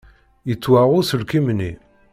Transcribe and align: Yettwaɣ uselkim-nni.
Yettwaɣ 0.49 0.87
uselkim-nni. 0.99 1.71